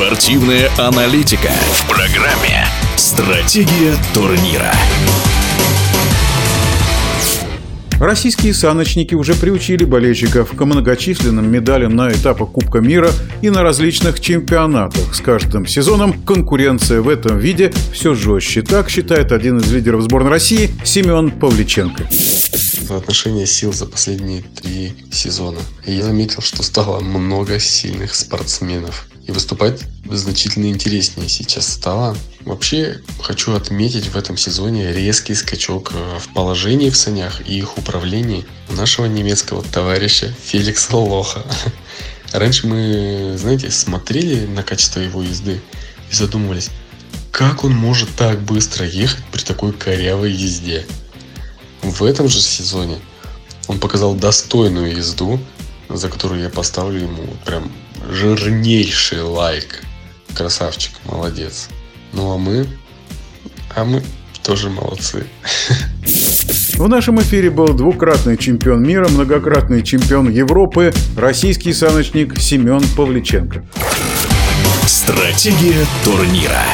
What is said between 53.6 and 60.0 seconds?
он показал достойную езду, за которую я поставлю ему прям жирнейший лайк.